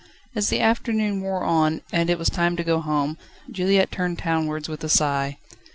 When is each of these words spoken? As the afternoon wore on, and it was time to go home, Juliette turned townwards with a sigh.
As 0.33 0.49
the 0.49 0.59
afternoon 0.59 1.21
wore 1.21 1.43
on, 1.43 1.81
and 1.91 2.09
it 2.09 2.17
was 2.17 2.27
time 2.27 2.55
to 2.55 2.63
go 2.63 2.81
home, 2.81 3.19
Juliette 3.51 3.91
turned 3.91 4.17
townwards 4.17 4.67
with 4.67 4.83
a 4.83 4.89
sigh. 4.89 5.37